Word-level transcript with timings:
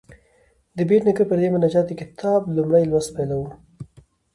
د 0.75 0.79
بېټ 0.89 1.01
نیکه 1.07 1.23
پر 1.29 1.37
دې 1.41 1.49
مناجات 1.55 1.85
د 1.87 1.91
کتاب 2.01 2.41
لومړی 2.55 2.83
لوست 2.91 3.09
پیلوو. 3.15 3.47